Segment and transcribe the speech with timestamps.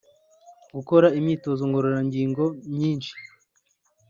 [0.75, 3.13] Gukora imyitozo ngororangingo myinshi